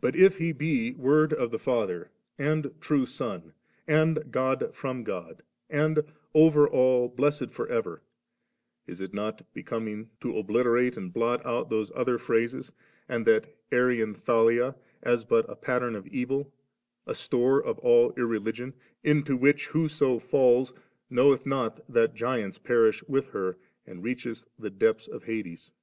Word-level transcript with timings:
But 0.00 0.14
if 0.14 0.38
He 0.38 0.52
be 0.52 0.92
Word 0.92 1.32
of 1.32 1.50
the 1.50 1.58
Father 1.58 2.12
and 2.38 2.70
true 2.80 3.04
Son, 3.04 3.54
and 3.88 4.30
God 4.30 4.60
firom 4.72 5.02
God, 5.02 5.42
and 5.68 6.04
*over 6.32 6.68
all 6.68 7.08
blessed 7.08 7.50
for 7.50 7.66
ever 7.66 7.96
7/ 8.86 8.92
is 8.92 9.00
it 9.00 9.12
not 9.12 9.52
be 9.54 9.64
coming 9.64 10.10
to 10.20 10.38
obliterate 10.38 10.96
and 10.96 11.12
blot 11.12 11.44
out 11.44 11.70
those 11.70 11.90
other 11.96 12.18
phrases 12.18 12.70
and 13.08 13.26
that 13.26 13.52
Arian 13.72 14.14
Thalia, 14.14 14.76
as 15.02 15.24
but 15.24 15.44
a 15.50 15.56
pat 15.56 15.82
tern 15.82 15.96
of 15.96 16.06
evil, 16.06 16.52
a 17.04 17.14
store 17.16 17.60
of 17.60 17.80
all 17.80 18.12
irreligion, 18.12 18.74
mto 19.04 19.36
which, 19.36 19.66
whoso 19.66 20.20
falls, 20.20 20.72
*knoweth 21.10 21.44
not 21.46 21.80
that 21.92 22.14
giants 22.14 22.58
perish 22.58 23.02
with 23.08 23.26
her, 23.30 23.56
and 23.84 24.04
reacheth 24.04 24.44
the 24.56 24.70
depths 24.70 25.08
of 25.08 25.24
Hades«? 25.24 25.72